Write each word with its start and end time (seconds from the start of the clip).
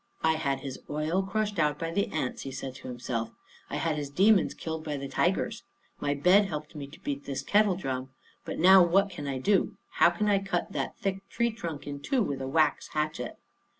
"I 0.23 0.33
had 0.33 0.61
his 0.61 0.79
oil 0.89 1.21
crushed 1.21 1.59
out 1.59 1.77
by 1.77 1.91
the 1.91 2.07
ants," 2.07 2.41
he 2.41 2.49
said 2.49 2.73
to 2.73 2.87
himself. 2.87 3.29
"I 3.69 3.75
had 3.75 3.97
his 3.97 4.09
demons 4.09 4.55
killed 4.55 4.83
by 4.83 4.97
the 4.97 5.07
tigers. 5.07 5.61
My 5.99 6.15
bed 6.15 6.45
helped 6.45 6.71
to 6.71 6.79
beat 7.03 7.25
this 7.25 7.43
kettle 7.43 7.75
drum. 7.75 8.09
But 8.43 8.57
now 8.57 8.81
what 8.83 9.11
can 9.11 9.27
I 9.27 9.37
do? 9.37 9.77
How 9.99 10.09
can 10.09 10.27
I 10.27 10.39
cut 10.39 10.71
that 10.71 10.97
thick 10.97 11.19
tree 11.29 11.51
trunk 11.51 11.85
in 11.85 11.99
two 11.99 12.23
with 12.23 12.41
a 12.41 12.47
wax 12.47 12.87
hatchet?" 12.93 13.37